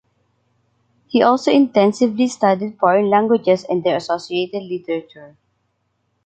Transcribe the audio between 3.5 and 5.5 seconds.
and their associated literature.